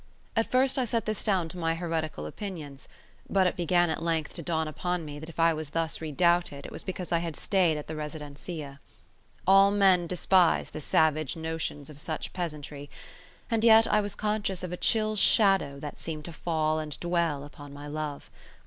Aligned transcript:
At 0.35 0.49
first 0.49 0.79
I 0.79 0.85
set 0.85 1.05
this 1.05 1.23
down 1.23 1.47
to 1.49 1.59
my 1.59 1.75
heretical 1.75 2.25
opinions; 2.25 2.87
but 3.29 3.45
it 3.45 3.55
began 3.55 3.91
at 3.91 4.01
length 4.01 4.33
to 4.33 4.41
dawn 4.41 4.67
upon 4.67 5.05
me 5.05 5.19
that 5.19 5.29
if 5.29 5.39
I 5.39 5.53
was 5.53 5.69
thus 5.69 6.01
redoubted 6.01 6.65
it 6.65 6.71
was 6.71 6.81
because 6.81 7.11
I 7.11 7.19
had 7.19 7.35
stayed 7.37 7.77
at 7.77 7.85
the 7.85 7.95
residencia. 7.95 8.79
All 9.45 9.69
men 9.69 10.07
despise 10.07 10.71
the 10.71 10.81
savage 10.81 11.35
notions 11.37 11.87
of 11.87 12.01
such 12.01 12.33
peasantry; 12.33 12.89
and 13.51 13.63
yet 13.63 13.85
I 13.85 14.01
was 14.01 14.15
conscious 14.15 14.63
of 14.63 14.71
a 14.71 14.75
chill 14.77 15.15
shadow 15.15 15.79
that 15.81 15.99
seemed 15.99 16.25
to 16.25 16.33
fall 16.33 16.79
and 16.79 16.99
dwell 16.99 17.43
upon 17.43 17.71
my 17.71 17.85
love. 17.85 18.31